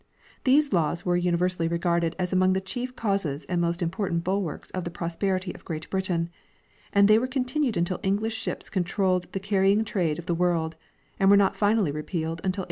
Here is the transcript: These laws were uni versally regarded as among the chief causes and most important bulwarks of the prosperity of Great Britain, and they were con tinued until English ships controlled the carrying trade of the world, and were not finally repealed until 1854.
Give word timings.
These 0.45 0.73
laws 0.73 1.05
were 1.05 1.15
uni 1.15 1.37
versally 1.37 1.69
regarded 1.69 2.15
as 2.17 2.33
among 2.33 2.53
the 2.53 2.59
chief 2.59 2.95
causes 2.95 3.45
and 3.45 3.61
most 3.61 3.83
important 3.83 4.23
bulwarks 4.23 4.71
of 4.71 4.83
the 4.83 4.89
prosperity 4.89 5.53
of 5.53 5.63
Great 5.63 5.87
Britain, 5.91 6.31
and 6.91 7.07
they 7.07 7.19
were 7.19 7.27
con 7.27 7.45
tinued 7.45 7.77
until 7.77 7.99
English 8.01 8.35
ships 8.35 8.67
controlled 8.67 9.31
the 9.31 9.39
carrying 9.39 9.85
trade 9.85 10.17
of 10.17 10.25
the 10.25 10.33
world, 10.33 10.75
and 11.19 11.29
were 11.29 11.37
not 11.37 11.55
finally 11.55 11.91
repealed 11.91 12.39
until 12.39 12.49
1854. 12.49 12.59